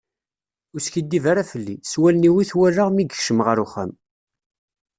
Ur 0.73 0.81
skiddib 0.85 1.25
ara 1.31 1.43
felli, 1.51 1.75
s 1.91 1.93
wallen-iw 2.01 2.35
i 2.37 2.45
t-walaɣ 2.49 2.89
mi 2.91 3.03
yekcem 3.03 3.39
ɣer 3.45 3.57
uxxam. 3.65 3.91